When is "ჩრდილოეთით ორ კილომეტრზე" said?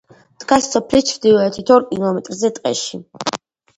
1.11-2.55